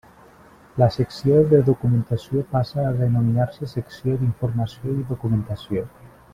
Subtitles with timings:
[0.83, 5.89] La Secció de Documentació passa a denominar-se Secció d'Informació i Documentació.